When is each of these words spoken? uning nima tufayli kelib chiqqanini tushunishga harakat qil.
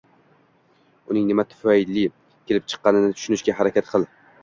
uning 1.11 1.27
nima 1.27 1.45
tufayli 1.53 2.07
kelib 2.33 2.69
chiqqanini 2.73 3.15
tushunishga 3.17 3.61
harakat 3.63 3.97
qil. 3.97 4.13